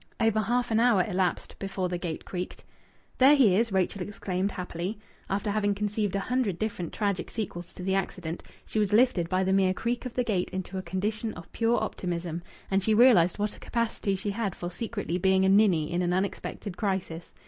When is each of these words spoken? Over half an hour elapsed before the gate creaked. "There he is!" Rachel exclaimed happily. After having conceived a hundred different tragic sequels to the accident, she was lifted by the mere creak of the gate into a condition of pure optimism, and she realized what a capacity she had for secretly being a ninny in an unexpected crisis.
Over 0.19 0.39
half 0.39 0.71
an 0.71 0.79
hour 0.79 1.05
elapsed 1.07 1.59
before 1.59 1.87
the 1.87 1.99
gate 1.99 2.25
creaked. 2.25 2.63
"There 3.19 3.35
he 3.35 3.55
is!" 3.55 3.71
Rachel 3.71 4.01
exclaimed 4.01 4.51
happily. 4.53 4.97
After 5.29 5.51
having 5.51 5.75
conceived 5.75 6.15
a 6.15 6.19
hundred 6.19 6.57
different 6.57 6.91
tragic 6.91 7.29
sequels 7.29 7.71
to 7.73 7.83
the 7.83 7.93
accident, 7.93 8.41
she 8.65 8.79
was 8.79 8.93
lifted 8.93 9.29
by 9.29 9.43
the 9.43 9.53
mere 9.53 9.75
creak 9.75 10.07
of 10.07 10.15
the 10.15 10.23
gate 10.23 10.49
into 10.49 10.79
a 10.79 10.81
condition 10.81 11.35
of 11.35 11.51
pure 11.51 11.79
optimism, 11.83 12.41
and 12.71 12.81
she 12.81 12.95
realized 12.95 13.37
what 13.37 13.55
a 13.55 13.59
capacity 13.59 14.15
she 14.15 14.31
had 14.31 14.55
for 14.55 14.71
secretly 14.71 15.19
being 15.19 15.45
a 15.45 15.49
ninny 15.49 15.91
in 15.91 16.01
an 16.01 16.13
unexpected 16.13 16.77
crisis. 16.77 17.31